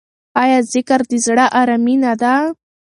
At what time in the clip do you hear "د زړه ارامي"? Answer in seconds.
1.11-1.95